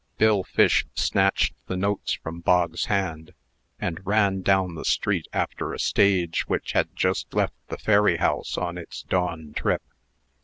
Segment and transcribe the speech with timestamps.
[0.17, 3.35] Bill Fish snatched the notes from Bog's hand,
[3.79, 8.57] and ran down the street after a stage which had just left the ferry house
[8.57, 9.83] on its down trip.